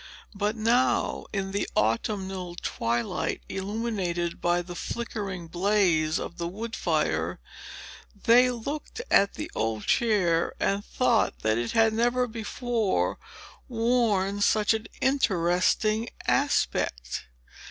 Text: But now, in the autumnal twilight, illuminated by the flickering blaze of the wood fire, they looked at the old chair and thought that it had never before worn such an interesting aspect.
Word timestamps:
But 0.33 0.55
now, 0.55 1.27
in 1.31 1.51
the 1.51 1.69
autumnal 1.75 2.55
twilight, 2.55 3.43
illuminated 3.47 4.41
by 4.41 4.63
the 4.63 4.73
flickering 4.73 5.47
blaze 5.47 6.19
of 6.19 6.37
the 6.39 6.47
wood 6.47 6.75
fire, 6.75 7.39
they 8.23 8.49
looked 8.49 9.01
at 9.11 9.35
the 9.35 9.51
old 9.53 9.85
chair 9.85 10.55
and 10.59 10.83
thought 10.83 11.41
that 11.43 11.59
it 11.59 11.73
had 11.73 11.93
never 11.93 12.25
before 12.25 13.19
worn 13.67 14.41
such 14.41 14.73
an 14.73 14.87
interesting 15.01 16.09
aspect. 16.25 17.27